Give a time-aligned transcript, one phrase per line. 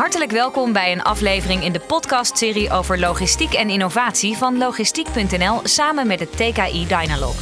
[0.00, 6.06] Hartelijk welkom bij een aflevering in de podcastserie over logistiek en innovatie van logistiek.nl samen
[6.06, 7.34] met het TKI Dynalog.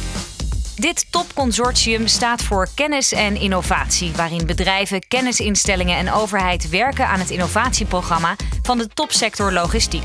[0.75, 7.29] Dit topconsortium staat voor kennis en innovatie, waarin bedrijven, kennisinstellingen en overheid werken aan het
[7.29, 10.03] innovatieprogramma van de topsector logistiek.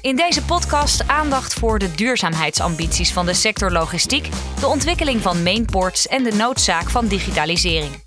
[0.00, 4.28] In deze podcast aandacht voor de duurzaamheidsambities van de sector logistiek,
[4.60, 8.02] de ontwikkeling van mainports en de noodzaak van digitalisering.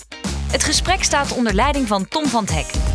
[0.52, 2.90] Het gesprek staat onder leiding van Tom van het Hek.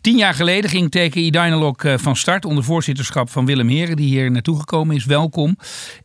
[0.00, 4.06] Tien jaar geleden ging TKI Dynalog eh, van start onder voorzitterschap van Willem Heren, die
[4.06, 5.04] hier naartoe gekomen is.
[5.04, 5.56] Welkom.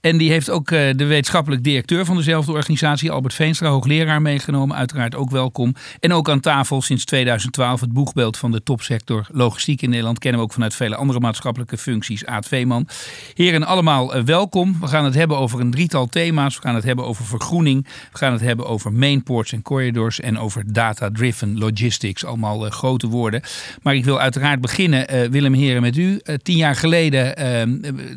[0.02, 4.78] En die heeft ook eh, de wetenschappelijk directeur van dezelfde organisatie, Albert Veenstra, hoogleraar, meegenomen.
[4.78, 5.76] Uiteraard ook welkom.
[6.00, 10.20] En ook aan tafel sinds 2012 het boegbeeld van de topsector logistiek in Nederland.
[10.20, 12.26] Kennen we ook vanuit vele andere maatschappelijke functies.
[12.26, 12.88] Aad Veeman.
[13.34, 14.80] Heren, allemaal eh, welkom.
[14.80, 16.56] We gaan het hebben over een drietal thema's.
[16.56, 17.88] We gaan het hebben over vergroening.
[18.12, 20.20] We gaan het hebben over mainports en corridors.
[20.20, 22.26] En over data-driven logistics.
[22.26, 23.42] Allemaal grote woorden.
[23.82, 26.22] Maar ik wil uiteraard beginnen, uh, Willem Heren, met u.
[26.24, 27.42] Uh, tien jaar geleden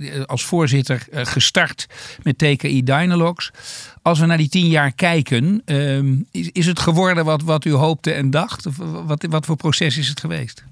[0.03, 1.87] uh, als voorzitter gestart
[2.23, 3.51] met TKI Dynalogs.
[4.03, 7.73] Als we naar die tien jaar kijken, ehm, is, is het geworden wat, wat u
[7.73, 8.67] hoopte en dacht?
[8.67, 10.65] Of wat, wat voor proces is het geweest?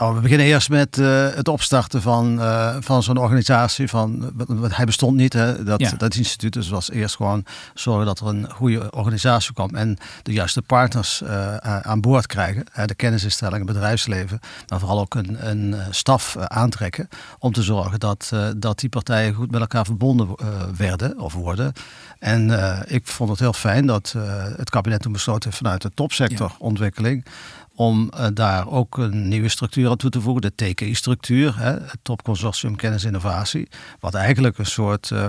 [0.00, 3.88] Oh, we beginnen eerst met uh, het opstarten van, uh, van zo'n organisatie.
[3.88, 4.32] Van,
[4.68, 5.90] hij bestond niet, hè, dat, ja.
[5.96, 6.52] dat instituut.
[6.52, 9.74] Dus was eerst gewoon zorgen dat er een goede organisatie kwam.
[9.74, 12.64] En de juiste partners uh, aan boord krijgen.
[12.86, 14.40] De kennisinstellingen, bedrijfsleven.
[14.68, 17.08] Maar vooral ook een, een staf aantrekken.
[17.38, 20.28] Om te zorgen dat, dat die partijen goed met elkaar verbonden
[20.76, 21.72] werden of worden.
[22.18, 22.50] En
[22.86, 24.14] ik vond het heel fijn dat
[24.56, 27.22] het kabinet toen besloten heeft vanuit de topsectorontwikkeling.
[27.24, 27.32] Ja
[27.80, 32.76] om uh, daar ook een nieuwe structuur aan toe te voegen, de TKI-structuur, het Topconsortium
[32.76, 33.68] Kennis Innovatie,
[34.00, 35.28] wat eigenlijk een soort uh,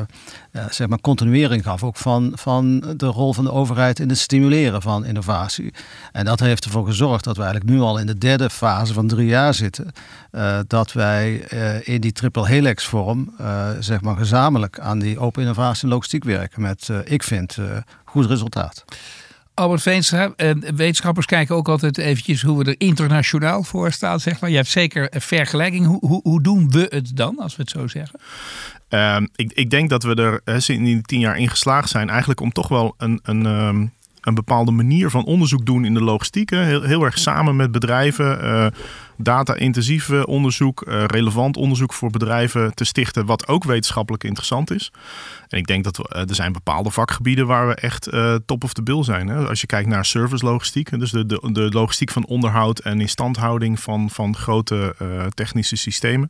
[0.52, 4.18] uh, zeg maar continuering gaf ook van, van de rol van de overheid in het
[4.18, 5.74] stimuleren van innovatie.
[6.12, 9.08] En dat heeft ervoor gezorgd dat we eigenlijk nu al in de derde fase van
[9.08, 9.92] drie jaar zitten,
[10.68, 11.34] dat wij
[11.84, 13.34] in die triple helix vorm,
[13.80, 17.58] zeg maar gezamenlijk aan die open innovatie en logistiek werken met, ik vind,
[18.06, 18.86] goed resultaat.
[19.54, 24.20] Albert Veenstra, eh, wetenschappers kijken ook altijd eventjes hoe we er internationaal voor staan.
[24.20, 24.50] Zeg maar.
[24.50, 25.86] Je hebt zeker een vergelijking.
[25.86, 28.20] Hoe, hoe, hoe doen we het dan, als we het zo zeggen?
[28.90, 32.10] Uh, ik, ik denk dat we er uh, in die tien jaar in geslaagd zijn,
[32.10, 33.92] eigenlijk om toch wel een, een, um,
[34.22, 36.50] een bepaalde manier van onderzoek doen in de logistiek.
[36.50, 38.67] Heel, heel erg samen met bedrijven uh,
[39.21, 44.92] data-intensief onderzoek, uh, relevant onderzoek voor bedrijven te stichten, wat ook wetenschappelijk interessant is.
[45.48, 48.10] En ik denk dat we, er zijn bepaalde vakgebieden waar we echt
[48.45, 49.27] top of the bill zijn.
[49.27, 49.48] Hè.
[49.48, 53.80] Als je kijkt naar service logistiek, dus de, de, de logistiek van onderhoud en instandhouding
[53.80, 54.95] van, van grote
[55.33, 56.30] technische systemen.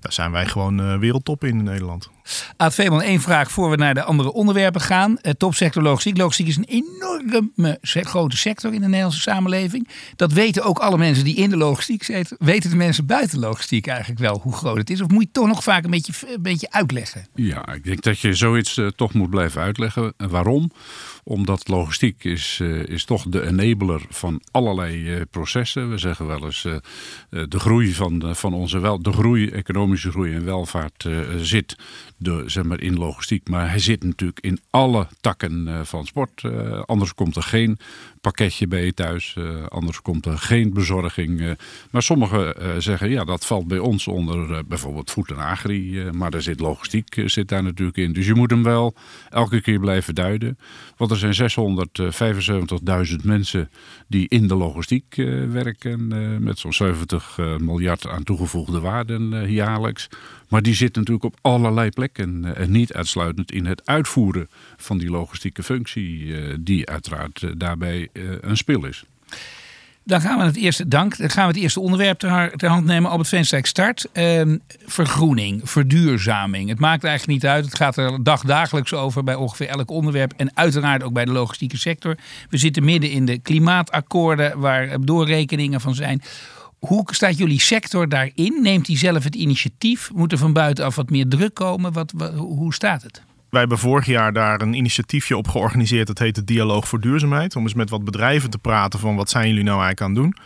[0.00, 2.10] Daar zijn wij gewoon wereldtop in in Nederland.
[2.56, 5.16] Aad Veeman, één vraag voor we naar de andere onderwerpen gaan.
[5.36, 6.16] Topsector logistiek.
[6.16, 9.88] Logistiek is een enorme grote sector in de Nederlandse samenleving.
[10.16, 12.02] Dat weten ook alle mensen die in de logistiek
[12.38, 15.00] Weten de mensen buiten logistiek eigenlijk wel hoe groot het is?
[15.00, 17.26] Of moet je toch nog vaak een beetje, een beetje uitleggen?
[17.34, 20.14] Ja, ik denk dat je zoiets uh, toch moet blijven uitleggen.
[20.16, 20.70] Waarom?
[21.26, 25.90] Omdat logistiek is, uh, is toch de enabler van allerlei uh, processen.
[25.90, 26.74] We zeggen wel eens uh,
[27.28, 31.76] de groei van, van onze wel, de groei, economische groei en welvaart zit
[32.16, 33.48] de, zeg maar, in logistiek.
[33.48, 36.42] Maar hij zit natuurlijk in alle takken van sport.
[36.86, 37.78] anders komt er geen
[38.20, 39.36] pakketje bij je thuis.
[39.68, 41.56] Anders komt er geen bezorging.
[41.90, 46.10] Maar sommigen zeggen, ja, dat valt bij ons onder bijvoorbeeld voet en agri.
[46.12, 48.12] maar er zit logistiek zit daar natuurlijk in.
[48.12, 48.94] Dus je moet hem wel
[49.30, 50.58] elke keer blijven duiden.
[50.96, 51.50] Want er zijn
[53.08, 53.70] 675.000 mensen
[54.08, 55.14] die in de logistiek
[55.50, 56.08] werken.
[56.42, 60.08] met zo'n 70 miljard aan toegevoegde waarden jaarlijks.
[60.48, 62.56] Maar die zit natuurlijk op allerlei plekken.
[62.56, 66.34] en niet uitsluitend in het uitvoeren van die logistieke functie.
[66.60, 68.08] die uiteraard daarbij
[68.40, 69.04] een spil is.
[70.06, 71.16] Dan gaan we het eerste, dank.
[71.16, 73.10] Dan gaan we het eerste onderwerp ter, ter hand nemen.
[73.10, 74.06] Albert Venstijk start.
[74.12, 76.68] Ehm, vergroening, verduurzaming.
[76.68, 77.64] Het maakt eigenlijk niet uit.
[77.64, 80.32] Het gaat er dagdagelijks over bij ongeveer elk onderwerp.
[80.36, 82.16] En uiteraard ook bij de logistieke sector.
[82.50, 86.22] We zitten midden in de klimaatakkoorden waar doorrekeningen van zijn.
[86.78, 88.58] Hoe staat jullie sector daarin?
[88.62, 90.10] Neemt hij zelf het initiatief?
[90.14, 91.92] Moet er van buitenaf wat meer druk komen?
[91.92, 93.22] Wat hoe staat het?
[93.54, 96.06] Wij hebben vorig jaar daar een initiatiefje op georganiseerd.
[96.06, 97.56] Dat heet de Dialoog voor Duurzaamheid.
[97.56, 100.22] Om eens met wat bedrijven te praten van wat zijn jullie nou eigenlijk aan het
[100.22, 100.44] doen.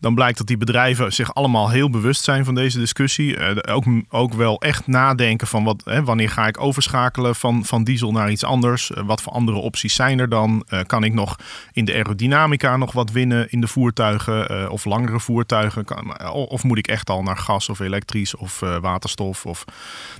[0.00, 3.36] Dan blijkt dat die bedrijven zich allemaal heel bewust zijn van deze discussie.
[3.36, 7.84] Uh, ook, ook wel echt nadenken van wat, hè, wanneer ga ik overschakelen van, van
[7.84, 8.90] diesel naar iets anders?
[8.90, 10.64] Uh, wat voor andere opties zijn er dan?
[10.68, 11.36] Uh, kan ik nog
[11.72, 15.84] in de aerodynamica nog wat winnen in de voertuigen of langere voertuigen?
[15.84, 19.46] Kan, of moet ik echt al naar gas of elektrisch of waterstof?
[19.46, 19.64] Of,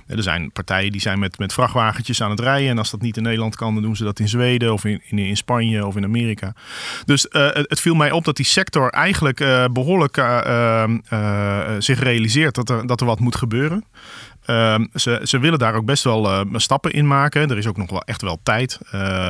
[0.07, 2.69] er zijn partijen die zijn met, met vrachtwagentjes aan het rijden.
[2.69, 5.01] En als dat niet in Nederland kan, dan doen ze dat in Zweden of in,
[5.05, 6.53] in, in Spanje of in Amerika.
[7.05, 9.39] Dus het, viel mij op dat die sector eigenlijk
[9.71, 10.83] behoorlijk uh,
[11.13, 13.85] uh, zich realiseert dat er, dat er wat moet gebeuren.
[14.45, 17.49] Ehm, ze, ze willen daar ook best wel stappen in maken.
[17.49, 18.79] Er is ook nog wel echt wel tijd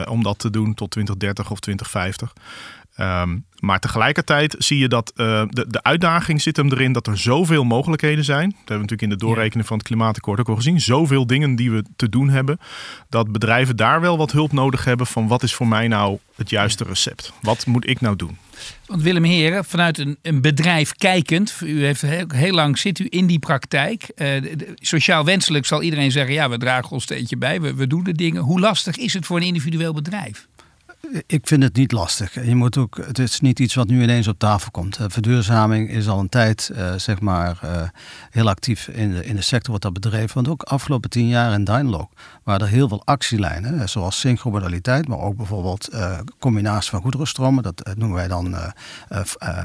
[0.09, 2.33] om dat te doen tot 2030 of 2050.
[2.99, 7.17] Um, maar tegelijkertijd zie je dat uh, de, de uitdaging zit hem erin dat er
[7.17, 8.49] zoveel mogelijkheden zijn.
[8.49, 10.81] Dat hebben we natuurlijk in de doorrekening van het klimaatakkoord ook al gezien.
[10.81, 12.59] Zoveel dingen die we te doen hebben.
[13.09, 16.49] Dat bedrijven daar wel wat hulp nodig hebben van wat is voor mij nou het
[16.49, 17.33] juiste recept?
[17.41, 18.37] Wat moet ik nou doen?
[18.85, 23.07] Want Willem Heren, vanuit een, een bedrijf kijkend, u heeft heel, heel, lang zit u
[23.09, 24.11] in die praktijk.
[24.15, 28.03] Uh, sociaal wenselijk zal iedereen zeggen, ja, we dragen ons steentje bij, we, we doen
[28.03, 28.41] de dingen.
[28.41, 30.47] Hoe lastig is het voor een individueel bedrijf?
[31.27, 32.45] Ik vind het niet lastig.
[32.45, 34.99] Je moet ook, het is niet iets wat nu ineens op tafel komt.
[35.07, 37.81] Verduurzaming is al een tijd uh, zeg maar, uh,
[38.29, 40.33] heel actief in de, in de sector wat dat bedreven.
[40.33, 42.07] Want ook afgelopen tien jaar in Dynalog
[42.43, 43.89] waren er heel veel actielijnen.
[43.89, 47.63] Zoals synchromodaliteit, maar ook bijvoorbeeld uh, combinatie van goederenstromen.
[47.63, 48.55] Dat noemen wij dan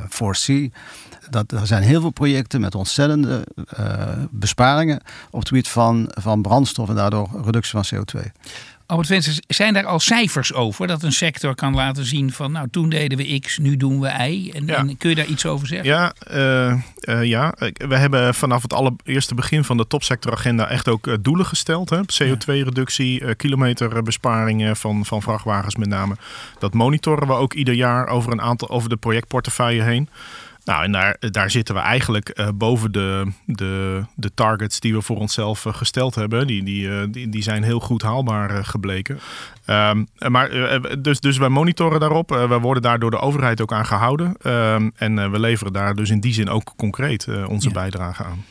[0.08, 0.74] 4C.
[1.30, 3.46] Dat, er zijn heel veel projecten met ontzettende
[4.30, 5.00] besparingen
[5.30, 8.20] op het gebied van, van brandstof en daardoor reductie van CO2.
[8.92, 12.88] Albert zijn daar al cijfers over dat een sector kan laten zien van nou toen
[12.88, 14.50] deden we X, nu doen we Y?
[14.54, 15.88] En, en kun je daar iets over zeggen?
[15.88, 17.54] Ja, uh, uh, ja,
[17.88, 21.90] we hebben vanaf het allereerste begin van de topsectoragenda echt ook uh, doelen gesteld.
[21.94, 26.16] CO2-reductie, kilometerbesparingen van, van vrachtwagens met name.
[26.58, 30.08] Dat monitoren we ook ieder jaar over een aantal over de projectportefeuille heen.
[30.64, 35.02] Nou, en daar, daar zitten we eigenlijk uh, boven de, de, de targets die we
[35.02, 36.46] voor onszelf uh, gesteld hebben.
[36.46, 39.20] Die, die, uh, die, die zijn heel goed haalbaar gebleken.
[39.66, 40.50] Um, maar,
[40.98, 42.28] dus, dus wij monitoren daarop.
[42.30, 44.36] we worden daar door de overheid ook aan gehouden.
[44.46, 47.74] Um, en we leveren daar dus in die zin ook concreet onze ja.
[47.74, 48.44] bijdrage aan.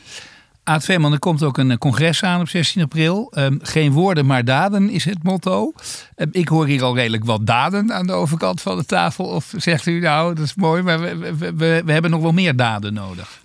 [0.64, 3.32] Aad Veerman, er komt ook een eh, congres aan op 16 april.
[3.38, 5.72] Um, geen woorden, maar daden is het motto.
[6.16, 9.24] Um, ik hoor hier al redelijk wat daden aan de overkant van de tafel.
[9.24, 12.32] Of zegt u nou, dat is mooi, maar we, we, we, we hebben nog wel
[12.32, 13.40] meer daden nodig?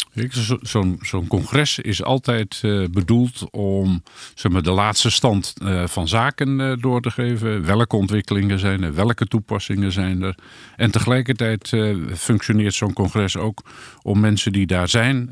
[0.62, 4.04] Zo'n zo congres is altijd uh, bedoeld om
[4.36, 7.66] zeg maar, de laatste stand uh, van zaken uh, door te geven.
[7.66, 10.36] Welke ontwikkelingen zijn er, welke toepassingen zijn er.
[10.76, 11.74] En tegelijkertijd
[12.16, 13.62] functioneert zo'n congres ook
[14.02, 15.30] om mensen die daar zijn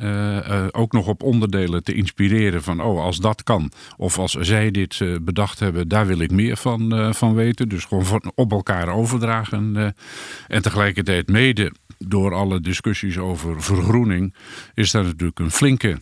[0.71, 2.63] ook nog op onderdelen te inspireren.
[2.63, 6.57] Van oh, als dat kan, of als zij dit bedacht hebben, daar wil ik meer
[6.57, 7.69] van, van weten.
[7.69, 9.95] Dus gewoon van, op elkaar overdragen.
[10.47, 14.33] en tegelijkertijd mede door alle discussies over vergroening
[14.73, 15.99] is daar natuurlijk een flinke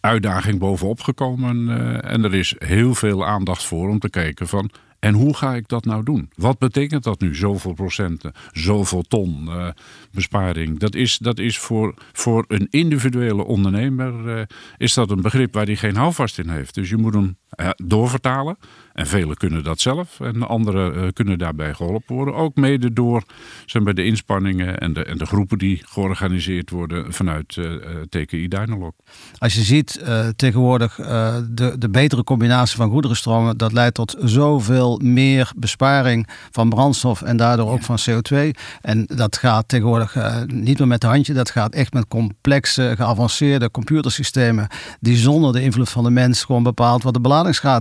[0.00, 1.56] uitdaging bovenop gekomen.
[1.56, 4.70] Uh, en er is heel veel aandacht voor om te kijken van
[5.04, 6.30] en hoe ga ik dat nou doen?
[6.34, 7.34] Wat betekent dat nu?
[7.34, 9.68] Zoveel procenten, zoveel ton uh,
[10.10, 10.78] besparing.
[10.78, 14.42] Dat is, dat is voor, voor een individuele ondernemer uh,
[14.76, 16.74] is dat een begrip waar hij geen houvast in heeft.
[16.74, 17.36] Dus je moet hem
[17.76, 18.56] doorvertalen.
[18.92, 22.34] En velen kunnen dat zelf en anderen uh, kunnen daarbij geholpen worden.
[22.34, 23.22] Ook mede door
[23.66, 27.72] zeg maar, de inspanningen en de, en de groepen die georganiseerd worden vanuit uh,
[28.08, 28.92] TKI Dynalog.
[29.38, 30.04] Als je ziet
[30.36, 37.22] tegenwoordig de, de betere combinatie van goederenstromen, dat leidt tot zoveel meer besparing van brandstof
[37.22, 38.36] en daardoor ook van CO2.
[38.80, 40.16] En dat gaat tegenwoordig
[40.46, 44.68] niet meer met de handje, dat gaat echt met complexe, geavanceerde computersystemen
[45.00, 47.20] die zonder de invloed van de mens gewoon bepaalt wat de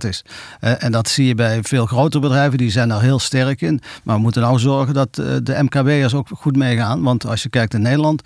[0.04, 0.24] is.
[0.60, 3.81] en dat zie je bij veel grotere bedrijven, die zijn daar heel sterk in.
[4.04, 7.01] Maar we moeten nou zorgen dat eh, de MKB'ers ook goed meegaan.
[7.01, 8.22] Want als je kijkt in Nederland,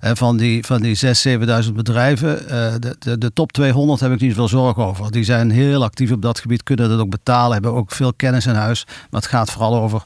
[0.00, 4.12] eh, van die, van die 6.000, 7.000 bedrijven, eh, de, de, de top 200 heb
[4.12, 5.10] ik niet veel zorgen over.
[5.10, 8.46] Die zijn heel actief op dat gebied, kunnen dat ook betalen, hebben ook veel kennis
[8.46, 8.84] in huis.
[8.86, 10.02] Maar het gaat vooral over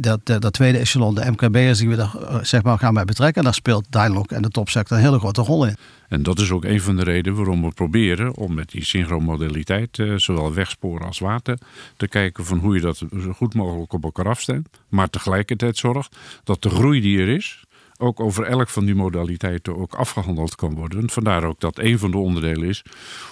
[0.00, 2.10] dat, dat tweede echelon, de MKB'ers die we daar
[2.42, 3.36] zeg maar, gaan bij betrekken.
[3.36, 5.76] En daar speelt Dialog en de topsector een hele grote rol in.
[6.08, 9.98] En dat is ook een van de redenen waarom we proberen om met die synchromodaliteit,
[9.98, 11.58] eh, zowel wegsporen als water,
[11.96, 14.68] te kijken van hoe je dat zo goed mogelijk op elkaar afstemt.
[14.88, 17.62] Maar tegelijkertijd zorgt dat de groei die er is,
[17.98, 21.10] ook over elk van die modaliteiten ook afgehandeld kan worden.
[21.10, 22.82] Vandaar ook dat een van de onderdelen is,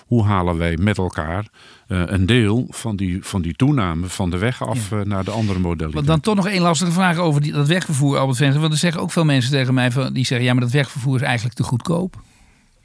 [0.07, 1.49] hoe halen wij met elkaar
[1.89, 4.97] uh, een deel van die, van die toename van de weg af ja.
[4.97, 6.07] uh, naar de andere modaliteiten.
[6.07, 8.61] Dan toch nog één lastige vraag over die, dat wegvervoer, Albert Venster.
[8.61, 11.17] Want er zeggen ook veel mensen tegen mij, van, die zeggen ja, maar dat wegvervoer
[11.17, 12.17] is eigenlijk te goedkoop.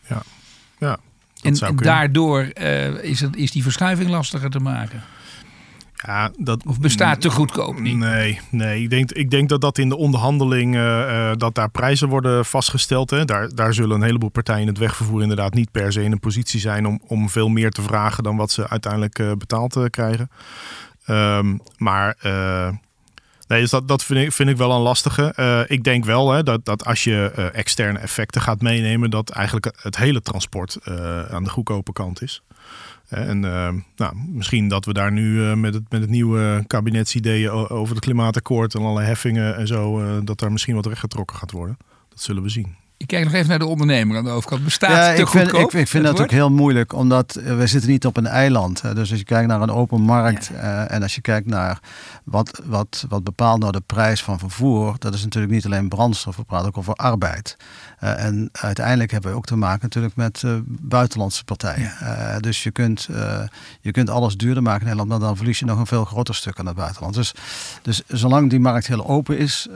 [0.08, 0.24] Ja,
[0.78, 0.98] ja.
[1.42, 5.04] En, daardoor uh, is, het, is die verschuiving lastiger te maken.
[6.06, 7.98] Ja, dat, of bestaat te goedkoop niet?
[7.98, 8.84] Nee, nee.
[8.84, 13.10] Ik, denk, ik denk dat dat in de onderhandeling, uh, dat daar prijzen worden vastgesteld.
[13.10, 13.26] Hè.
[13.26, 16.20] Daar, daar zullen een heleboel partijen in het wegvervoer inderdaad niet per se in een
[16.20, 19.86] positie zijn om, om veel meer te vragen dan wat ze uiteindelijk uh, betaald uh,
[19.86, 20.30] krijgen.
[21.08, 22.16] Um, maar
[23.52, 25.66] nee, dus dat, dat vind, ik, wel een lastige.
[25.68, 29.98] ik denk wel hè, dat, dat als je externe effecten gaat meenemen, dat eigenlijk het
[29.98, 30.78] hele transport
[31.30, 32.42] aan de goedkope kant is.
[33.08, 33.40] En
[33.96, 38.76] nou, misschien dat we daar nu met, het, met het nieuwe kabinetsideeën over het klimaatakkoord
[38.76, 41.78] en alle heffingen en zo, dat daar misschien wat rechtgetrokken gaat worden.
[42.10, 42.76] Dat zullen we zien.
[43.02, 44.64] Ik kijk nog even naar de ondernemer aan de overkant.
[44.64, 47.90] Bestaat ja, te ik vind, ik, ik, vind dat ook heel moeilijk, omdat we zitten
[47.90, 48.82] niet op een eiland.
[48.82, 50.88] Dus als je kijkt naar een open markt ja.
[50.88, 51.80] en als je kijkt naar
[52.24, 56.36] wat, wat, wat bepaalt nou de prijs van vervoer, dat is natuurlijk niet alleen brandstof,
[56.36, 57.58] we praten ook over arbeid.
[58.04, 61.92] Uh, en uiteindelijk hebben we ook te maken natuurlijk met uh, buitenlandse partijen.
[62.00, 62.34] Ja.
[62.34, 63.10] Uh, dus je kunt,
[63.82, 66.36] je kunt alles duurder maken in Nederland, maar dan verlies je nog een veel groter
[66.36, 67.14] stuk aan het buitenland.
[67.14, 67.34] Dus,
[67.82, 69.68] dus zolang die markt heel open is,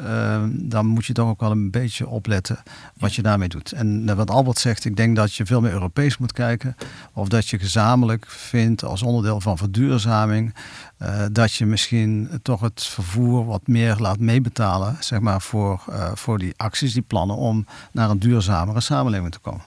[0.47, 2.57] dan moet je toch ook wel een beetje opletten
[2.97, 3.71] wat je daarmee doet.
[3.71, 6.75] En wat Albert zegt, ik denk dat je veel meer Europees moet kijken.
[7.13, 10.53] Of dat je gezamenlijk vindt als onderdeel van verduurzaming
[11.01, 16.11] uh, dat je misschien toch het vervoer wat meer laat meebetalen, zeg maar, voor, uh,
[16.13, 19.63] voor die acties, die plannen om naar een duurzamere samenleving te komen.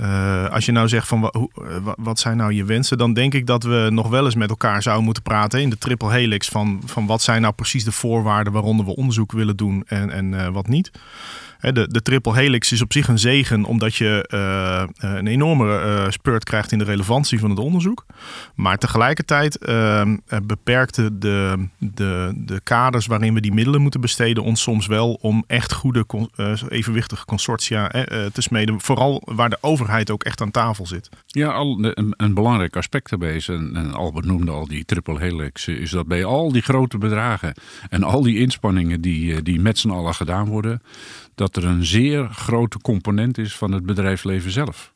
[0.00, 1.48] Uh, als je nou zegt van wat,
[1.96, 4.82] wat zijn nou je wensen, dan denk ik dat we nog wel eens met elkaar
[4.82, 8.52] zouden moeten praten in de triple helix van, van wat zijn nou precies de voorwaarden
[8.52, 10.90] waaronder we onderzoek willen doen en, en wat niet.
[11.72, 16.10] De, de triple helix is op zich een zegen, omdat je uh, een enorme uh,
[16.10, 18.06] spurt krijgt in de relevantie van het onderzoek.
[18.54, 20.02] Maar tegelijkertijd uh,
[20.42, 25.44] beperkte de, de, de kaders waarin we die middelen moeten besteden ons soms wel om
[25.46, 26.06] echt goede,
[26.68, 27.88] evenwichtige consortia
[28.32, 28.80] te smeden.
[28.80, 31.08] Vooral waar de overheid ook echt aan tafel zit.
[31.26, 35.18] Ja, al, een, een belangrijk aspect daarbij is, en, en Albert noemde al die triple
[35.18, 37.54] helix, is dat bij al die grote bedragen
[37.88, 40.82] en al die inspanningen die, die met z'n allen gedaan worden
[41.34, 44.93] dat er een zeer grote component is van het bedrijfsleven zelf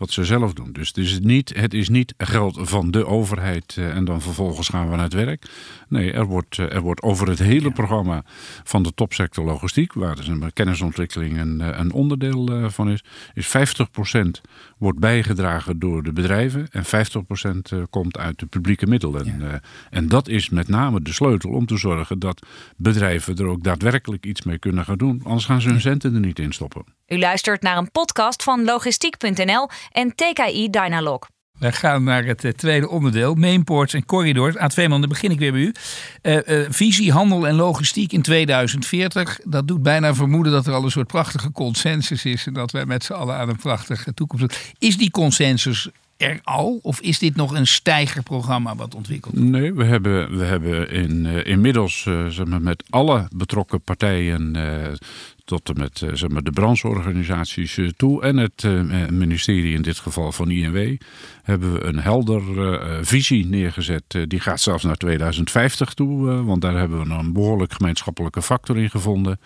[0.00, 0.72] wat ze zelf doen.
[0.72, 4.68] Dus het is niet, het is niet geld van de overheid eh, en dan vervolgens
[4.68, 5.46] gaan we naar het werk.
[5.88, 8.22] Nee, er wordt, eh, er wordt over het hele programma
[8.64, 13.04] van de topsector logistiek, waar dus een kennisontwikkeling een, eh, een onderdeel van is,
[13.34, 14.40] is 50%
[14.78, 19.36] wordt bijgedragen door de bedrijven en 50% komt uit de publieke middelen.
[19.40, 19.60] Ja.
[19.90, 24.26] En dat is met name de sleutel om te zorgen dat bedrijven er ook daadwerkelijk
[24.26, 25.20] iets mee kunnen gaan doen.
[25.24, 26.84] Anders gaan ze hun centen er niet in stoppen.
[27.10, 31.28] U luistert naar een podcast van logistiek.nl en TKI Dynalog.
[31.60, 34.56] We gaan naar het uh, tweede onderdeel, mainports en corridors.
[34.56, 35.72] Aan Veeman, dan begin ik weer bij u.
[36.22, 39.40] Uh, uh, visie, handel en logistiek in 2040.
[39.44, 42.46] Dat doet bijna vermoeden dat er al een soort prachtige consensus is.
[42.46, 44.72] En dat wij met z'n allen aan een prachtige toekomst.
[44.78, 45.88] Is die consensus
[46.20, 46.78] er al?
[46.82, 49.50] Of is dit nog een stijgerprogramma wat ontwikkeld wordt?
[49.50, 54.56] Nee, we hebben, we hebben in, inmiddels zeg maar, met alle betrokken partijen
[55.50, 59.98] tot en met eh, zeg de brancheorganisaties eh, toe en het eh, ministerie in dit
[59.98, 60.96] geval van INW
[61.42, 62.42] hebben we een helder
[63.06, 64.02] visie neergezet.
[64.26, 68.90] die gaat zelfs naar 2050 toe, want daar hebben we een behoorlijk gemeenschappelijke factor in
[68.90, 69.40] gevonden.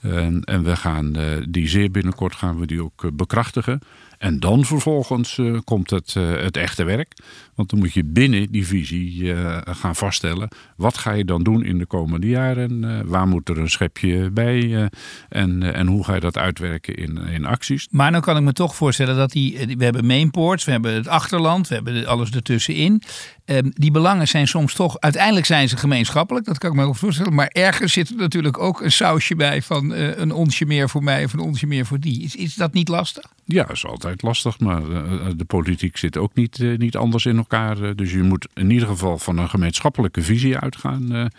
[0.00, 1.16] En, en we gaan
[1.48, 3.80] die zeer binnenkort gaan we die ook bekrachtigen.
[4.18, 7.12] En dan vervolgens uh, komt het, uh, het echte werk.
[7.54, 10.48] Want dan moet je binnen die visie uh, gaan vaststellen.
[10.76, 13.08] Wat ga je dan doen in de komende jaren?
[13.08, 14.90] waar moet er een schepje bij?
[15.28, 17.88] en, en hoe ga je dat uitwerken in, in acties?
[17.90, 19.74] Maar dan kan ik me toch voorstellen dat die.
[19.76, 23.02] We hebben mainports, we hebben het achterland, we hebben alles ertussenin.
[23.46, 25.00] Um, die belangen zijn soms toch.
[25.00, 27.34] Uiteindelijk zijn ze gemeenschappelijk, dat kan ik me ook voorstellen.
[27.34, 31.24] Maar ergens zit er natuurlijk ook een sausje bij van een onsje meer voor mij
[31.24, 32.22] of een onsje meer voor die.
[32.22, 33.24] Is, is dat niet lastig?
[33.48, 37.26] Ja, dat is altijd lastig, maar eh, de politiek zit ook niet, eh, niet anders
[37.26, 37.82] in elkaar.
[37.82, 37.90] Eh.
[37.94, 41.30] Dus je moet in ieder geval van een gemeenschappelijke visie uitgaan,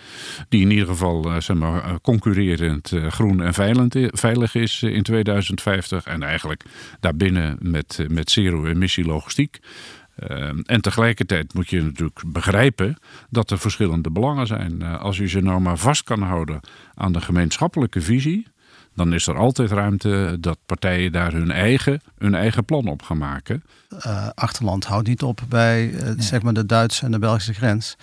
[0.49, 3.53] die in ieder geval zeg maar, concurrerend groen en
[4.13, 6.05] veilig is in 2050.
[6.05, 6.63] En eigenlijk
[6.99, 9.59] daarbinnen met, met zero-emissie logistiek.
[10.65, 12.97] En tegelijkertijd moet je natuurlijk begrijpen
[13.29, 14.83] dat er verschillende belangen zijn.
[14.83, 16.59] als je ze nou maar vast kan houden
[16.93, 18.47] aan de gemeenschappelijke visie,
[18.97, 23.17] dan is er altijd ruimte dat partijen daar hun eigen, hun eigen plan op gaan
[23.17, 23.63] maken.
[24.05, 27.95] Uh, Achterland houdt niet op bij uh, zeg maar de Duitse en de Belgische grens.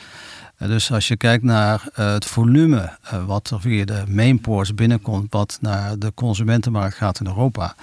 [0.58, 5.98] Dus als je kijkt naar het volume wat er via de mainports binnenkomt, wat naar
[5.98, 7.74] de consumentenmarkt gaat in Europa.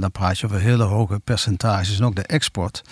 [0.00, 2.82] Dan praat je over hele hoge percentages en ook de export.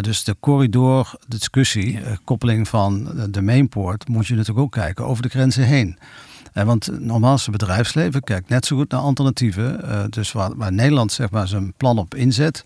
[0.00, 5.64] dus de corridor-discussie, koppeling van de mainport, moet je natuurlijk ook kijken over de grenzen
[5.64, 5.98] heen.
[6.52, 10.10] En want nogmaals, het bedrijfsleven kijkt net zo goed naar alternatieven.
[10.10, 12.64] dus waar, waar Nederland zeg maar, zijn plan op inzet,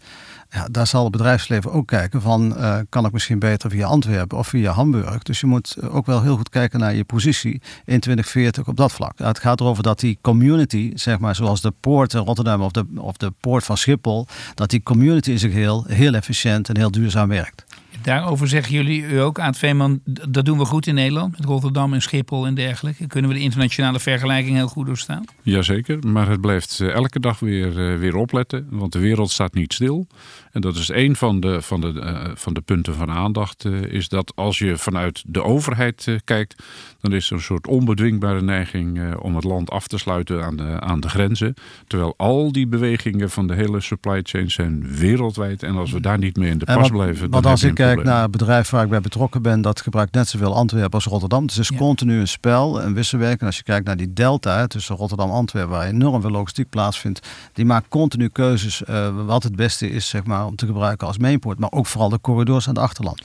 [0.51, 4.39] ja, daar zal het bedrijfsleven ook kijken van uh, kan ik misschien beter via Antwerpen
[4.39, 5.23] of via Hamburg.
[5.23, 8.93] Dus je moet ook wel heel goed kijken naar je positie in 2040 op dat
[8.93, 9.19] vlak.
[9.19, 13.17] het gaat erover dat die community, zeg maar zoals de poort Rotterdam of de, of
[13.17, 17.65] de poort van Schiphol, dat die community in heel, heel efficiënt en heel duurzaam werkt.
[18.09, 21.95] Daarover zeggen jullie u ook, Aad Veeman, dat doen we goed in Nederland met Rotterdam
[21.95, 23.07] en Schiphol en dergelijke.
[23.07, 25.25] Kunnen we de internationale vergelijking heel goed doorstaan?
[25.43, 29.55] Jazeker, maar het blijft eh, elke dag weer, eh, weer opletten, want de wereld staat
[29.55, 30.07] niet stil.
[30.53, 33.83] En dat is een van de, van de, uh, van de punten van aandacht, uh,
[33.83, 36.63] is dat als je vanuit de overheid uh, kijkt,
[37.01, 40.81] dan is er een soort onbedwingbare neiging om het land af te sluiten aan de,
[40.81, 41.55] aan de grenzen.
[41.87, 45.63] Terwijl al die bewegingen van de hele supply chain zijn wereldwijd.
[45.63, 47.31] En als we daar niet mee in de pas wat, blijven.
[47.31, 50.29] Want als ik kijk naar het bedrijf waar ik bij betrokken ben, dat gebruikt net
[50.29, 51.47] zoveel Antwerpen als Rotterdam.
[51.47, 51.77] Dus het is ja.
[51.77, 53.43] continu een spel, een wisselwerking.
[53.43, 57.29] Als je kijkt naar die delta tussen Rotterdam en Antwerpen, waar enorm veel logistiek plaatsvindt,
[57.53, 58.83] die maakt continu keuzes
[59.27, 62.21] wat het beste is, zeg maar om te gebruiken als mainport, maar ook vooral de
[62.21, 63.23] corridors aan de achterland.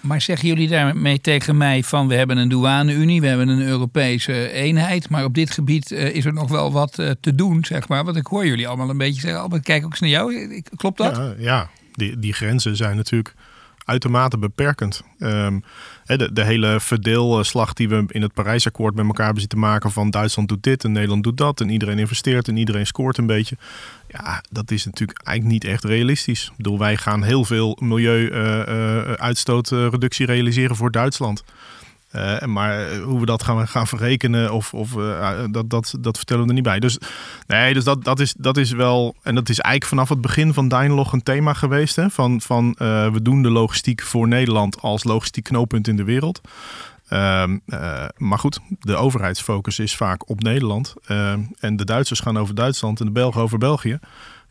[0.00, 4.50] Maar zeggen jullie daarmee tegen mij van we hebben een douane-unie, we hebben een Europese
[4.50, 7.88] eenheid, maar op dit gebied uh, is er nog wel wat uh, te doen, zeg
[7.88, 8.04] maar.
[8.04, 10.98] Want ik hoor jullie allemaal een beetje zeggen, Albert, kijk ook eens naar jou, klopt
[10.98, 11.16] dat?
[11.16, 11.68] Ja, ja.
[11.92, 13.34] Die, die grenzen zijn natuurlijk
[13.84, 15.02] uitermate beperkend.
[15.18, 15.64] Um,
[16.04, 20.10] de, de, hele verdeelslag die we in het Parijsakkoord met elkaar hebben zitten maken van
[20.10, 23.56] Duitsland doet dit en Nederland doet dat en iedereen investeert en iedereen scoort een beetje.
[24.08, 26.44] Ja, dat is natuurlijk eigenlijk niet echt realistisch.
[26.44, 31.44] Ik bedoel, wij gaan heel veel milieu-uitstootreductie uh, uh, realiseren voor Duitsland.
[32.16, 36.42] Uh, maar hoe we dat gaan, gaan verrekenen, of, of uh, dat, dat, dat vertellen
[36.42, 36.80] we er niet bij.
[36.80, 36.98] Dus
[37.46, 39.14] nee, dus dat, dat, is, dat is wel.
[39.22, 41.96] En dat is eigenlijk vanaf het begin van Dynalog een thema geweest.
[41.96, 42.74] Hè, van van
[43.12, 46.40] we doen de logistiek voor Nederland als logistiek knooppunt in de wereld.
[47.08, 47.58] Ehm,
[48.16, 50.94] maar goed, de overheidsfocus is vaak op Nederland.
[51.06, 53.98] Ehm, en de Duitsers gaan over Duitsland en de Belgen over België.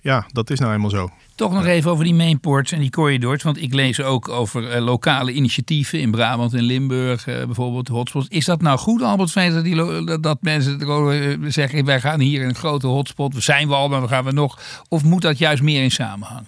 [0.04, 1.10] Ja, dat is nou eenmaal zo.
[1.36, 3.44] Toch nog even over die mainports en die corridors.
[3.44, 8.28] Want ik lees ook over uh, lokale initiatieven in Brabant en Limburg, uh, bijvoorbeeld hotspots.
[8.30, 12.48] Is dat nou goed, Albert Veen, dat, dat mensen uh, zeggen: wij gaan hier in
[12.48, 14.60] een grote hotspot, we zijn we al, maar we gaan we nog?
[14.88, 16.46] Of moet dat juist meer in samenhang?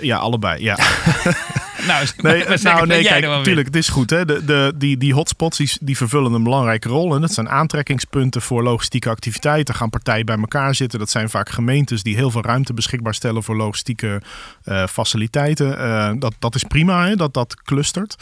[0.00, 0.62] ja, allebei.
[0.62, 0.76] Ja.
[1.86, 4.10] nou, nee, nou, nee kijk, natuurlijk, het is goed.
[4.10, 4.24] Hè?
[4.24, 7.14] De, de, die, die hotspots die, die vervullen een belangrijke rol.
[7.14, 9.74] En dat zijn aantrekkingspunten voor logistieke activiteiten.
[9.74, 10.98] Gaan partijen bij elkaar zitten.
[10.98, 14.22] Dat zijn vaak gemeentes die heel veel ruimte beschikbaar stellen voor logistieke
[14.64, 15.78] uh, faciliteiten.
[15.78, 17.16] Uh, dat, dat is prima, hè?
[17.16, 18.16] dat dat clustert.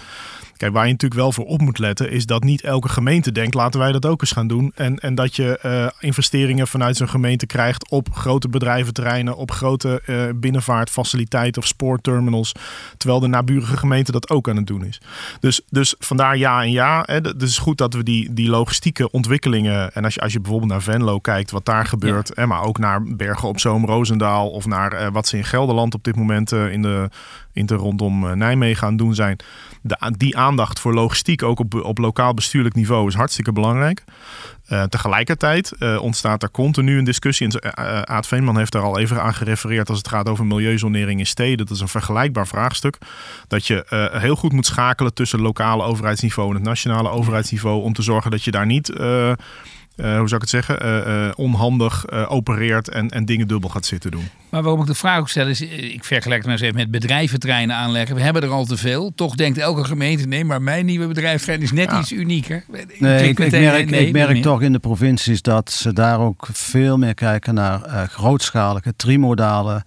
[0.63, 3.55] Kijk, waar je natuurlijk wel voor op moet letten, is dat niet elke gemeente denkt,
[3.55, 4.73] laten wij dat ook eens gaan doen.
[4.75, 10.03] En, en dat je uh, investeringen vanuit zo'n gemeente krijgt op grote bedrijventerreinen, op grote
[10.07, 12.53] uh, binnenvaartfaciliteiten of spoorterminals.
[12.97, 15.01] Terwijl de naburige gemeente dat ook aan het doen is.
[15.41, 17.03] Dus, dus vandaar ja en ja.
[17.07, 17.15] Hè.
[17.15, 19.95] Het is goed dat we die, die logistieke ontwikkelingen.
[19.95, 22.29] En als je, als je bijvoorbeeld naar Venlo kijkt, wat daar gebeurt.
[22.29, 22.35] Ja.
[22.41, 24.51] Hè, maar ook naar Bergen op Zoom, Roosendaal.
[24.51, 27.09] Of naar uh, wat ze in Gelderland op dit moment in de
[27.53, 29.37] in de rondom Nijmegen aan doen zijn.
[30.17, 34.05] Die aandacht voor logistiek, ook op, op lokaal bestuurlijk niveau, is hartstikke belangrijk.
[34.69, 37.49] Uh, tegelijkertijd uh, ontstaat er continu een discussie.
[37.49, 41.19] En uh, Aad Veenman heeft daar al even aan gerefereerd als het gaat over milieuzonering
[41.19, 41.67] in steden.
[41.67, 42.99] Dat is een vergelijkbaar vraagstuk.
[43.49, 47.83] Dat je heel goed moet schakelen tussen lokale overheidsniveau en het nationale overheidsniveau.
[47.83, 48.93] Om te zorgen dat je daar niet
[49.97, 54.11] hoe zou ik het zeggen, uh, uh, onhandig opereert en, en dingen dubbel gaat zitten
[54.11, 54.29] doen.
[54.51, 56.91] Maar waarom ik de vraag ook stel is, ik vergelijk het maar eens even met
[56.91, 58.17] bedrijventreinen aanleggen.
[58.17, 59.13] We hebben er al te veel.
[59.15, 61.99] Toch denkt elke gemeente, nee, maar mijn nieuwe bedrijventrein is net ja.
[61.99, 62.65] iets unieker.
[62.99, 66.49] Nee, ik, ik, merk, nee, ik merk toch in de provincies dat ze daar ook
[66.53, 69.83] veel meer kijken naar grootschalige, trimodale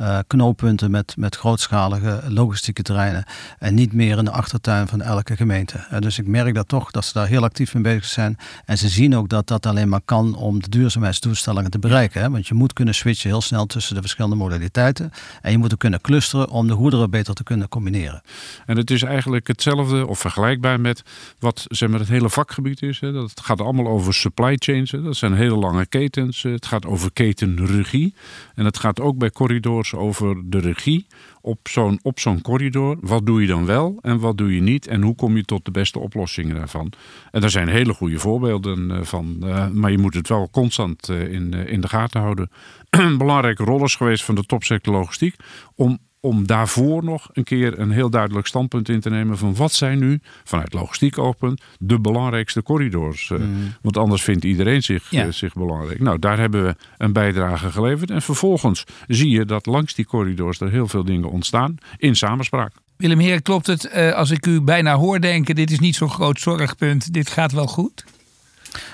[0.00, 3.24] uh, knooppunten met, met grootschalige logistieke terreinen.
[3.58, 5.86] En niet meer in de achtertuin van elke gemeente.
[5.92, 8.36] Uh, dus ik merk dat toch, dat ze daar heel actief mee bezig zijn.
[8.64, 12.20] En ze zien ook dat dat alleen maar kan om de duurzaamheidsdoelstellingen te bereiken.
[12.20, 12.30] Hè?
[12.30, 15.12] Want je moet kunnen switchen heel snel tussen de verschillende modaliteiten.
[15.42, 18.22] En je moet ook kunnen clusteren om de goederen beter te kunnen combineren.
[18.66, 21.02] En het is eigenlijk hetzelfde of vergelijkbaar met
[21.38, 23.00] wat zeg maar, het hele vakgebied is.
[23.00, 23.12] Hè?
[23.12, 24.90] Dat gaat allemaal over supply chains.
[24.90, 25.02] Hè?
[25.02, 26.42] Dat zijn hele lange ketens.
[26.42, 28.14] Het gaat over ketenregie.
[28.54, 31.06] En het gaat ook bij corridors over de regie
[31.40, 32.96] op zo'n op zo'n corridor.
[33.00, 34.86] Wat doe je dan wel en wat doe je niet?
[34.86, 36.92] En hoe kom je tot de beste oplossingen daarvan?
[37.30, 39.36] En daar zijn hele goede voorbeelden eh, van.
[39.42, 42.50] Uh, maar je moet het wel constant uh, in, in de gaten houden.
[43.18, 45.34] Belangrijke rol is geweest van de topsector logistiek
[45.74, 49.72] om om daarvoor nog een keer een heel duidelijk standpunt in te nemen van wat
[49.72, 53.28] zijn nu vanuit logistiek oogpunt de belangrijkste corridors.
[53.28, 53.74] Mm.
[53.82, 55.26] Want anders vindt iedereen zich, ja.
[55.26, 56.00] uh, zich belangrijk.
[56.00, 58.10] Nou, daar hebben we een bijdrage geleverd.
[58.10, 62.72] En vervolgens zie je dat langs die corridors er heel veel dingen ontstaan in samenspraak.
[62.96, 66.10] Willem Heer, klopt het uh, als ik u bijna hoor denken, dit is niet zo'n
[66.10, 68.04] groot zorgpunt, dit gaat wel goed?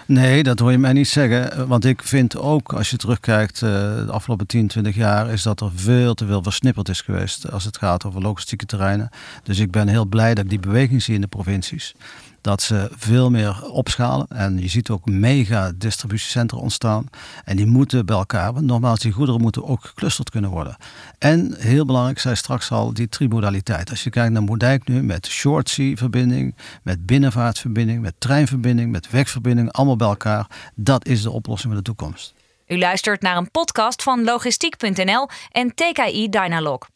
[0.07, 1.69] Nee, dat hoor je mij niet zeggen.
[1.69, 5.61] Want ik vind ook, als je terugkijkt uh, de afgelopen 10, 20 jaar, is dat
[5.61, 9.09] er veel te veel versnipperd is geweest als het gaat over logistieke terreinen.
[9.43, 11.95] Dus ik ben heel blij dat ik die beweging zie in de provincies
[12.47, 14.27] dat ze veel meer opschalen.
[14.29, 17.09] En je ziet ook mega distributiecentra ontstaan.
[17.45, 20.77] En die moeten bij elkaar, want nogmaals, die goederen moeten ook geclusterd kunnen worden.
[21.19, 23.91] En heel belangrijk, zei straks al, die trimodaliteit.
[23.91, 29.11] Als je kijkt naar Moerdijk nu met short sea verbinding, met binnenvaartverbinding, met treinverbinding, met
[29.11, 30.47] wegverbinding, allemaal bij elkaar.
[30.75, 32.35] Dat is de oplossing voor de toekomst.
[32.67, 36.89] U luistert naar een podcast van logistiek.nl en TKI Dynalog.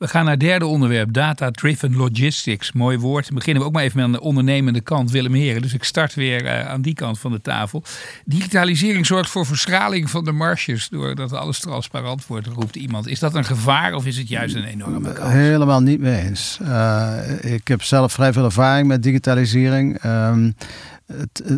[0.00, 2.72] We gaan naar het derde onderwerp, Data Driven Logistics.
[2.72, 3.26] Mooi woord.
[3.26, 5.62] Dan beginnen we ook maar even met de ondernemende kant, Willem Heren.
[5.62, 7.82] Dus ik start weer uh, aan die kant van de tafel.
[8.24, 13.06] Digitalisering zorgt voor verschraling van de marges, doordat alles transparant wordt, roept iemand.
[13.06, 15.32] Is dat een gevaar of is het juist een enorme kans?
[15.32, 16.58] Helemaal niet mee eens.
[16.62, 20.04] Uh, ik heb zelf vrij veel ervaring met digitalisering.
[20.04, 20.54] Um,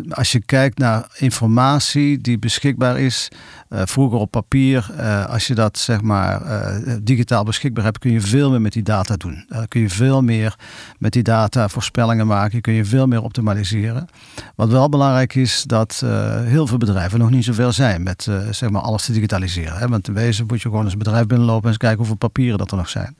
[0.09, 3.27] als je kijkt naar informatie die beschikbaar is,
[3.69, 8.11] uh, vroeger op papier, uh, als je dat zeg maar uh, digitaal beschikbaar hebt, kun
[8.11, 9.45] je veel meer met die data doen.
[9.67, 10.55] kun je veel meer
[10.97, 14.07] met die data voorspellingen maken, kun je veel meer optimaliseren.
[14.55, 16.03] Wat wel belangrijk is, dat
[16.43, 19.77] heel veel bedrijven nog niet zoveel zijn met zeg maar alles te digitaliseren.
[19.77, 19.87] Hè?
[19.87, 22.71] Want in wezen moet je gewoon eens bedrijf binnenlopen en eens kijken hoeveel papieren dat
[22.71, 23.15] er nog zijn.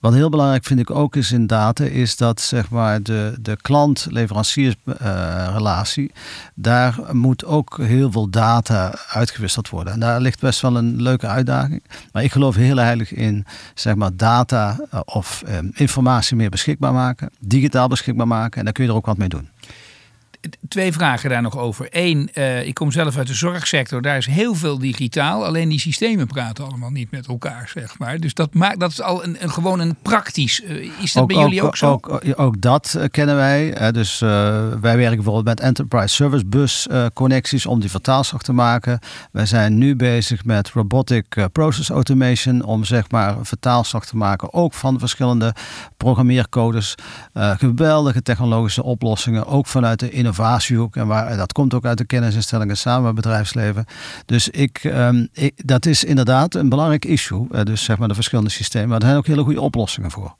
[0.00, 3.56] Wat heel belangrijk vind ik ook is in data, is dat zeg maar de, de
[3.56, 6.12] klant-leveranciersrelatie,
[6.54, 9.92] daar moet ook heel veel data uitgewisseld worden.
[9.92, 11.82] En daar ligt best wel een leuke uitdaging.
[12.12, 16.92] Maar ik geloof heel heilig in zeg maar data eh, of eh, informatie meer beschikbaar
[16.92, 19.48] maken, digitaal beschikbaar maken en daar kun je er ook wat mee doen
[20.68, 21.86] twee vragen daar nog over.
[21.90, 24.02] Eén, uh, ik kom zelf uit de zorgsector.
[24.02, 25.46] Daar is heel veel digitaal.
[25.46, 28.18] Alleen die systemen praten allemaal niet met elkaar, zeg maar.
[28.18, 30.62] Dus dat, maakt, dat is al een, een gewoon een praktisch.
[30.64, 31.90] Uh, is dat bij jullie ook zo?
[31.90, 33.92] Ook, ook dat uh, kennen wij.
[33.92, 38.98] dus wij werken bijvoorbeeld met Enterprise Service Bus connecties om die vertaalslag te maken.
[39.32, 44.52] Wij zijn nu bezig met Robotic Process Automation om zeg maar een vertaalslag te maken.
[44.52, 45.54] Ook van verschillende
[45.96, 46.94] programmeercodes.
[47.34, 49.46] geweldige technologische oplossingen.
[49.46, 50.96] Ook vanuit de innovatie innovatiehoek.
[50.96, 53.84] En waar, dat komt ook uit de kennisinstellingen samen met bedrijfsleven.
[54.26, 57.46] Dus ik, um, ik, dat is inderdaad een belangrijk issue.
[57.50, 58.88] Uh, dus zeg maar de verschillende systemen.
[58.88, 60.34] Maar er zijn ook hele goede oplossingen voor.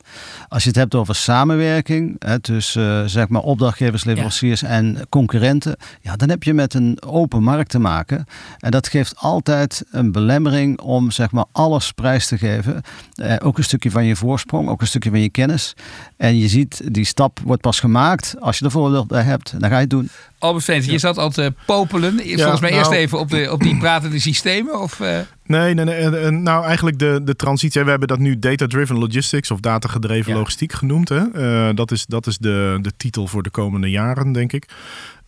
[0.48, 5.76] Als je het hebt over samenwerking hè, tussen uh, zeg maar opdrachtgevers, leveranciers en concurrenten.
[6.00, 8.26] Ja, dan heb je met een open markt te maken.
[8.58, 12.82] En dat geeft altijd een belemmering om zeg maar alles prijs te geven.
[13.16, 15.76] Uh, ook een stukje van je voorsprong, ook een stukje van je kennis.
[16.16, 19.60] En je ziet, die stap wordt pas gemaakt als je er voorbeeld bij hebt.
[19.60, 20.08] Dan ga je het doen.
[20.38, 22.14] Albert je zat al te popelen.
[22.14, 24.80] Volgens mij eerst nou- even op, de, op die pratende systemen?
[24.80, 25.18] Of, uh...
[25.46, 26.30] Nee, nee, nee.
[26.30, 27.84] Nou, eigenlijk de, de transitie.
[27.84, 31.08] We hebben dat nu data-driven logistics of data-gedreven logistiek genoemd.
[31.08, 31.22] Hè?
[31.34, 34.66] Uh, dat is, dat is de, de titel voor de komende jaren, denk ik.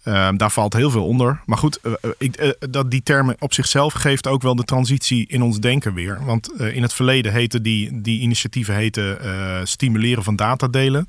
[0.04, 1.40] Uh, daar valt heel veel onder.
[1.46, 5.42] Maar goed, uh, ik, dat die termen op zichzelf geeft ook wel de transitie in
[5.42, 6.24] ons denken weer.
[6.24, 9.18] Want in het verleden heten die, die initiatieven heten
[9.68, 11.06] stimuleren van datadelen.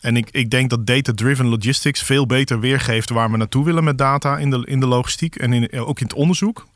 [0.00, 3.98] En ik, ik denk dat data-driven logistics veel beter weergeeft waar we naartoe willen met
[3.98, 6.66] data in de, in de logistiek en in, ook in het onderzoek.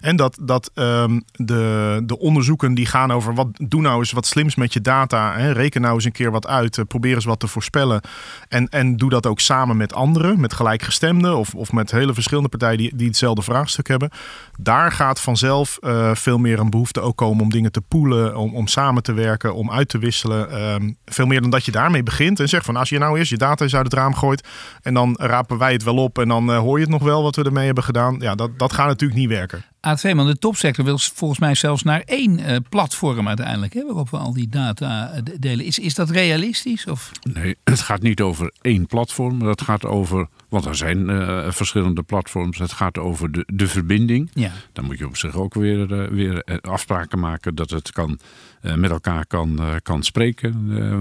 [0.00, 4.26] En dat, dat um, de, de onderzoeken die gaan over wat doe nou eens wat
[4.26, 5.34] slims met je data.
[5.36, 6.76] Hè, reken nou eens een keer wat uit.
[6.76, 8.00] Uh, probeer eens wat te voorspellen.
[8.48, 12.48] En, en doe dat ook samen met anderen, met gelijkgestemden of, of met hele verschillende
[12.48, 14.10] partijen die, die hetzelfde vraagstuk hebben.
[14.58, 18.54] Daar gaat vanzelf uh, veel meer een behoefte ook komen om dingen te poelen, om,
[18.54, 20.72] om samen te werken, om uit te wisselen.
[20.74, 23.30] Um, veel meer dan dat je daarmee begint en zegt van als je nou eerst
[23.30, 24.48] je data eens uit het raam gooit
[24.82, 27.22] en dan rapen wij het wel op en dan uh, hoor je het nog wel
[27.22, 28.16] wat we ermee hebben gedaan.
[28.18, 29.53] Ja, dat, dat gaat natuurlijk niet werken.
[29.60, 34.10] A2, man, de topsector wil volgens mij zelfs naar één uh, platform uiteindelijk, hè, waarop
[34.10, 35.64] we al die data uh, delen.
[35.64, 36.86] Is, is dat realistisch?
[36.86, 37.10] Of?
[37.32, 39.38] Nee, het gaat niet over één platform.
[39.38, 42.58] Dat gaat over, want er zijn uh, verschillende platforms.
[42.58, 44.30] Het gaat over de, de verbinding.
[44.34, 44.50] Ja.
[44.72, 48.18] Dan moet je op zich ook weer, weer afspraken maken dat het kan,
[48.60, 50.52] met elkaar kan, kan spreken.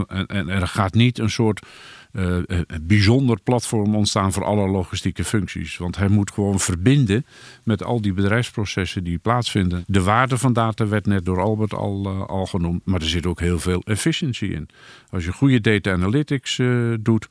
[0.07, 1.65] en, en er gaat niet een soort
[2.13, 2.37] uh,
[2.81, 5.77] bijzonder platform ontstaan voor alle logistieke functies.
[5.77, 7.25] Want hij moet gewoon verbinden
[7.63, 9.83] met al die bedrijfsprocessen die plaatsvinden.
[9.87, 13.25] De waarde van data werd net door Albert al, uh, al genoemd, maar er zit
[13.25, 14.69] ook heel veel efficiency in.
[15.09, 16.59] Als je goede data analytics
[16.99, 17.27] doet,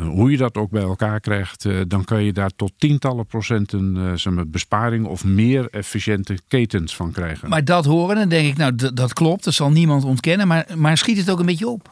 [0.00, 4.46] hoe je dat ook bij elkaar krijgt, dan kan je daar tot tientallen procenten zeg
[4.46, 7.48] besparing of meer efficiënte ketens van krijgen.
[7.48, 10.96] Maar dat horen, dan denk ik, nou dat klopt, dat zal niemand ontkennen, maar, maar
[10.96, 11.90] schiet het ook een beetje op?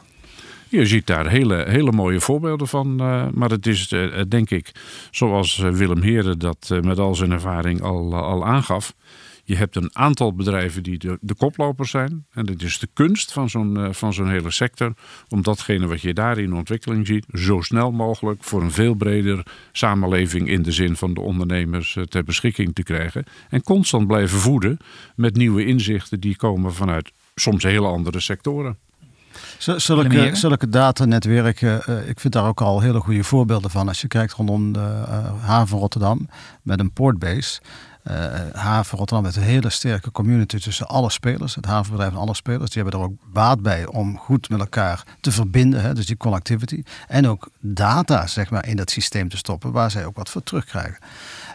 [0.71, 2.95] Je ziet daar hele, hele mooie voorbeelden van.
[3.33, 3.93] maar het is
[4.27, 4.71] denk ik,
[5.11, 8.93] zoals Willem Heren dat met al zijn ervaring al, al aangaf.
[9.43, 12.25] Je hebt een aantal bedrijven die de, de koplopers zijn.
[12.33, 14.93] En het is de kunst van zo'n van zo'n hele sector
[15.29, 19.45] om datgene wat je daar in ontwikkeling ziet, zo snel mogelijk voor een veel breder
[19.71, 23.23] samenleving in de zin van de ondernemers ter beschikking te krijgen.
[23.49, 24.77] En constant blijven voeden
[25.15, 28.77] met nieuwe inzichten die komen vanuit soms hele andere sectoren.
[29.57, 33.87] Zulke, zulke datanetwerken, uh, ik vind daar ook al hele goede voorbeelden van.
[33.87, 35.03] Als je kijkt rondom de
[35.39, 36.29] haven Rotterdam
[36.61, 37.61] met een portbase.
[38.03, 41.55] Uh, haven Rotterdam met een hele sterke community tussen alle spelers.
[41.55, 42.71] Het havenbedrijf en alle spelers.
[42.71, 45.81] Die hebben er ook baat bij om goed met elkaar te verbinden.
[45.81, 46.83] Hè, dus die connectivity.
[47.07, 50.43] En ook data zeg maar, in dat systeem te stoppen waar zij ook wat voor
[50.43, 50.97] terugkrijgen.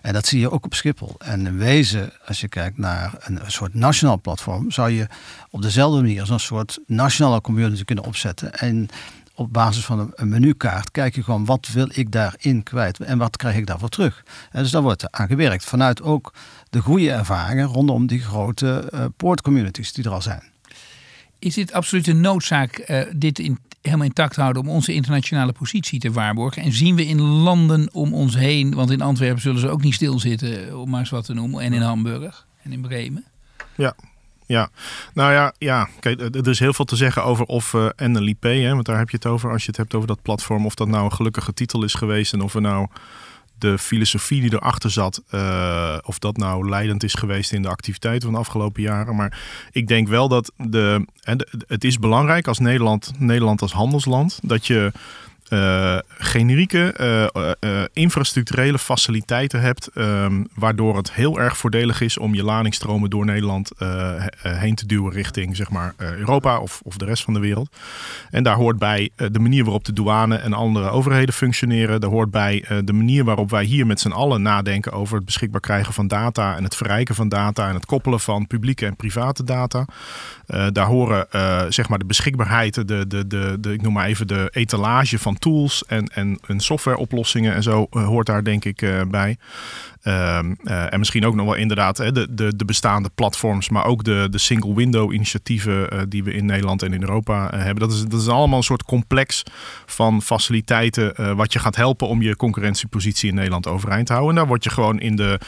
[0.02, 1.14] En dat zie je ook op Schiphol.
[1.18, 5.06] En in wezen, als je kijkt naar een, soort nationaal platform, zou je
[5.50, 8.54] op dezelfde manier zo'n soort nationale community kunnen opzetten.
[8.54, 8.88] En
[9.36, 13.36] op basis van een, menukaart kijk je gewoon wat wil ik daarin kwijt en wat
[13.36, 14.24] krijg ik daarvoor terug.
[14.50, 16.32] En dus daar wordt aan gewerkt vanuit ook
[16.70, 20.42] de goede ervaringen rondom die grote uh, poortcommunities die er al zijn.
[21.38, 26.00] Is dit absoluut een noodzaak uh, dit in, helemaal intact houden om onze internationale positie
[26.00, 26.62] te waarborgen?
[26.62, 29.94] En zien we in landen om ons heen, want in Antwerpen zullen ze ook niet
[29.94, 33.24] stilzitten, om maar eens wat te noemen, en in Hamburg en in Bremen?
[33.74, 33.94] Ja,
[34.46, 34.68] ja,
[35.14, 35.88] nou ja, ja.
[36.00, 39.10] Kijk, er is heel veel te zeggen over of uh, NLIP, hè, want daar heb
[39.10, 41.54] je het over als je het hebt over dat platform, of dat nou een gelukkige
[41.54, 42.86] titel is geweest en of er nou
[43.58, 48.22] de filosofie die erachter zat, uh, of dat nou leidend is geweest in de activiteiten
[48.22, 49.16] van de afgelopen jaren.
[49.16, 49.38] Maar
[49.70, 51.06] ik denk wel dat de,
[51.66, 54.92] het is belangrijk als Nederland, Nederland als handelsland, dat je
[55.50, 56.94] uh, generieke
[57.60, 63.24] uh, infrastructurele faciliteiten hebt, ehm, waardoor het heel erg voordelig is om je ladingsstromen door
[63.24, 63.70] Nederland
[64.42, 67.76] heen te duwen richting zeg maar, Europa of, of de rest van de wereld.
[68.30, 72.00] En daar hoort bij de manier waarop de douane en andere overheden functioneren.
[72.00, 75.60] Daar hoort bij de manier waarop wij hier met z'n allen nadenken over het beschikbaar
[75.60, 79.44] krijgen van data en het verrijken van data en het koppelen van publieke en private
[79.44, 79.86] data.
[80.72, 81.26] daar horen
[81.72, 85.35] zeg maar de beschikbaarheid, de, de, de, de, ik noem maar even de etalage van
[85.38, 89.36] tools en, en, en softwareoplossingen en zo uh, hoort daar denk ik uh, bij.
[90.04, 93.84] Um, uh, en misschien ook nog wel inderdaad hè, de, de, de bestaande platforms, maar
[93.84, 97.88] ook de, de single window initiatieven die we in Nederland en in Europa hebben.
[97.88, 99.42] Dat is, dat is allemaal een soort complex
[99.86, 104.34] van faciliteiten wat je gaat helpen om je concurrentiepositie in Nederland overeind te houden.
[104.34, 105.40] En daar word je gewoon in de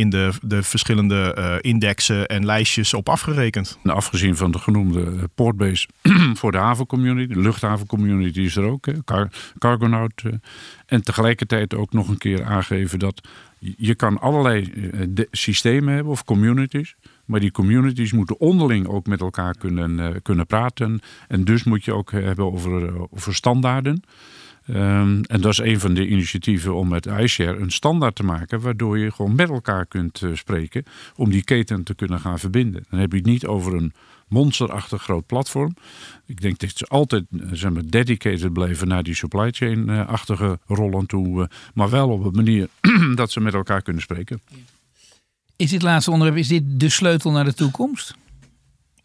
[0.00, 3.78] in de, de verschillende uh, indexen en lijstjes op afgerekend.
[3.82, 5.88] Nou, afgezien van de genoemde eh, portbase
[6.40, 10.22] voor de havencommunity, de luchthavencommunity is er ook, Car Cargonaut.
[10.26, 10.32] Uh,
[10.86, 14.72] en tegelijkertijd ook nog een keer aangeven dat je kan allerlei
[15.30, 16.94] systemen hebben of communities.
[17.24, 21.00] Maar die communities moeten onderling ook met elkaar kunnen, kunnen praten.
[21.28, 24.02] En dus moet je ook hebben over, over standaarden.
[24.68, 28.60] Um, en dat is een van de initiatieven om met iShare een standaard te maken,
[28.60, 30.84] waardoor je gewoon met elkaar kunt uh, spreken
[31.16, 32.84] om die keten te kunnen gaan verbinden.
[32.90, 33.92] Dan heb je het niet over een
[34.28, 35.74] monsterachtig groot platform.
[36.26, 41.06] Ik denk dat ze altijd eh, zeg maar, dedicated blijven naar die supply chain-achtige rollen
[41.06, 42.68] toe, maar wel op een manier
[43.14, 44.40] dat ze met elkaar kunnen spreken.
[45.56, 48.14] Is dit laatste onderwerp is dit de sleutel naar de toekomst?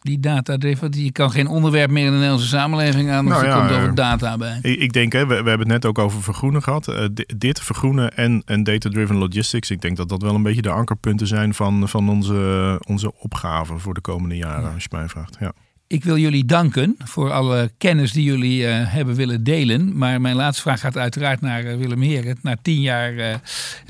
[0.06, 0.56] Die data
[0.90, 3.24] Je kan geen onderwerp meer in de Nederlandse samenleving aan.
[3.24, 4.58] Nou, er komt over data bij.
[4.62, 6.88] Ik, denk, hè, we, we, hebben het net ook over vergroenen gehad.
[6.88, 9.70] Uh, dit, vergroenen en, en data-driven logistics.
[9.70, 13.78] Ik denk dat dat wel een beetje de ankerpunten zijn van, van onze, onze opgave
[13.78, 15.36] voor de komende jaren, als je mij vraagt.
[15.40, 15.52] Ja.
[15.88, 19.98] Ik wil jullie danken voor alle kennis die jullie uh, hebben willen delen.
[19.98, 22.38] Maar mijn laatste vraag gaat uiteraard naar uh, Willem Heren.
[22.42, 23.34] Na tien jaar uh,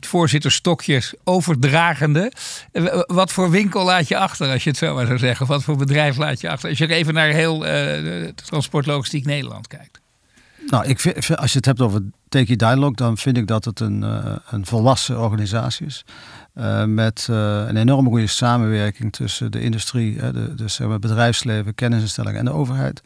[0.07, 2.33] het voorzitterstokje overdragende.
[3.07, 5.42] wat voor winkel laat je achter, als je het zo maar zou zeggen?
[5.42, 6.69] Of wat voor bedrijf laat je achter?
[6.69, 7.64] Als je even naar heel
[8.35, 10.01] transportlogistiek Nederland kijkt.
[10.66, 14.03] Nou, ik als je het hebt over Take Dialogue, dan vind ik dat het een,
[14.51, 16.05] een volwassen organisatie is.
[16.87, 22.53] Met een enorme goede samenwerking tussen de industrie, hè, de, dus bedrijfsleven, kennisinstellingen en de
[22.53, 23.03] overheid.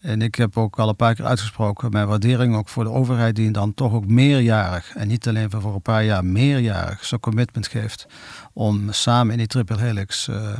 [0.00, 3.36] En ik heb ook al een paar keer uitgesproken mijn waardering ook voor de overheid,
[3.36, 7.66] die dan toch ook meerjarig, en niet alleen voor een paar jaar, meerjarig zo'n commitment
[7.66, 8.06] geeft
[8.52, 10.56] om samen in die triple helix uh,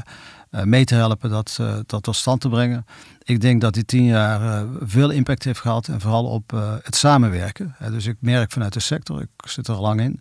[0.50, 2.87] mee te helpen dat, dat tot stand te brengen
[3.28, 6.50] ik denk dat die tien jaar uh, veel impact heeft gehad en vooral op
[6.82, 7.74] het samenwerken.
[7.90, 10.20] dus ik merk vanuit de sector, ik zit er lang in,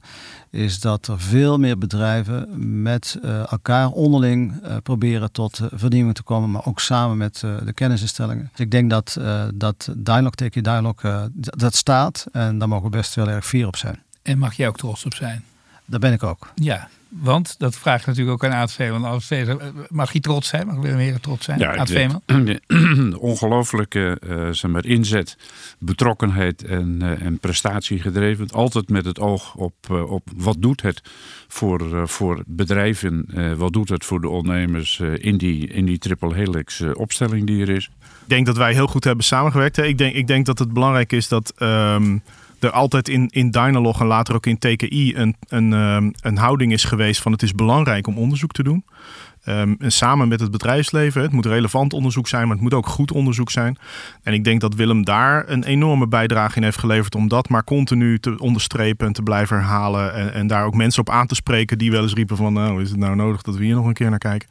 [0.49, 2.47] is dat er veel meer bedrijven
[2.81, 8.49] met elkaar onderling proberen tot vernieuwing te komen, maar ook samen met de kennisinstellingen.
[8.51, 9.17] Dus ik denk dat,
[9.53, 10.95] dat Dialog Take Dialog
[11.33, 14.03] dat staat en daar mogen we best heel erg fier op zijn.
[14.21, 15.43] En mag jij ook trots op zijn?
[15.88, 16.52] Daar ben ik ook.
[16.56, 19.06] Ja, want dat vraagt natuurlijk ook aan Aad Veeman.
[19.06, 19.56] AV,
[19.89, 20.67] mag hij trots zijn?
[20.67, 21.60] Mag Willem Heren trots zijn?
[21.60, 22.21] Ja, Aad Veeman?
[23.19, 25.38] Ongelooflijke uh, zeg maar, inzet,
[25.80, 28.50] betrokkenheid en, uh, en prestatie gedreven.
[28.50, 31.02] Altijd met het oog op, uh, op wat doet het
[31.47, 33.26] voor, voor bedrijven.
[33.58, 37.69] wat doet het voor de ondernemers in die, in die triple helix opstelling die er
[37.69, 37.89] is.
[38.21, 39.78] Ik denk dat wij heel goed hebben samengewerkt.
[39.78, 41.54] Ik denk, ik denk dat het belangrijk is dat...
[41.58, 42.21] Um
[42.60, 46.72] er altijd in, in Dynalog en later ook in TKI een, een, um, een houding
[46.72, 48.86] is geweest van het is belangrijk om onderzoek te doen.
[49.46, 51.22] Um, en samen met het bedrijfsleven.
[51.22, 53.78] Het moet relevant onderzoek zijn, maar het moet ook goed onderzoek zijn.
[54.24, 57.63] En ik denk dat Willem daar een enorme bijdrage in heeft geleverd om dat maar
[57.63, 60.13] continu te onderstrepen en te blijven herhalen.
[60.13, 62.82] En, en daar ook mensen op aan te spreken die wel eens riepen van nou
[62.82, 64.50] is het nou nodig dat we hier nog een keer naar kijken.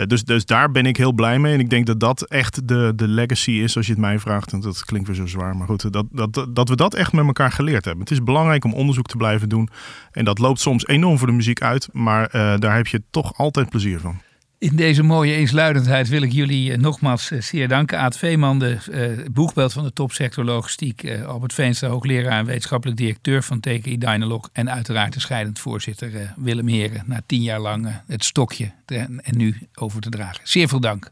[0.00, 1.52] Eh, dus, dus daar ben ik heel blij mee.
[1.52, 4.52] En ik denk dat dat echt de, de legacy is, als je het mij vraagt.
[4.52, 5.56] En dat klinkt weer zo zwaar.
[5.56, 8.02] Maar goed, dat, dat, dat we dat echt met elkaar geleerd hebben.
[8.02, 9.68] Het is belangrijk om onderzoek te blijven doen.
[10.12, 11.88] En dat loopt soms enorm voor de muziek uit.
[11.92, 14.20] Maar uh, daar heb je toch altijd plezier van.
[14.60, 17.98] In deze mooie eensluidendheid wil ik jullie eh, nogmaals eh, zeer danken.
[17.98, 21.22] Aad Veeman, de uh, boegbeeld van de topsector logistiek.
[21.26, 24.48] Albert Veenstra, hoogleraar en wetenschappelijk directeur van TKI Dynalog.
[24.52, 27.02] En uiteraard de scheidend voorzitter Willem Heren.
[27.06, 30.40] Na tien jaar lang het stokje en nu over te dragen.
[30.42, 31.10] Zeer veel dank.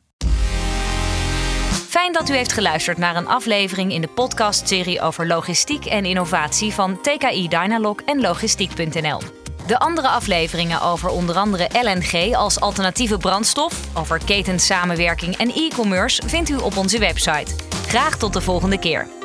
[1.88, 6.72] Fijn dat u heeft geluisterd naar een aflevering in de podcastserie over logistiek en innovatie
[6.72, 9.37] van TKI Dynalog en logistiek.nl.
[9.68, 16.48] De andere afleveringen over onder andere LNG als alternatieve brandstof, over ketensamenwerking en e-commerce vindt
[16.48, 17.54] u op onze website.
[17.86, 19.17] Graag tot de volgende keer.